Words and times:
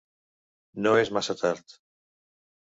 No 0.87 0.95
és 1.03 1.13
massa 1.19 1.37
tard. 1.43 1.79